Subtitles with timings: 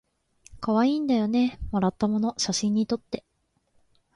[0.61, 3.23] かわいいんだよねもらったもの写真にとって